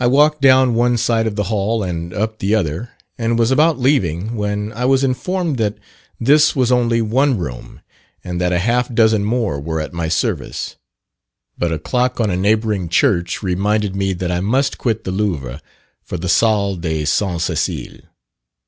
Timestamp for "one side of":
0.74-1.36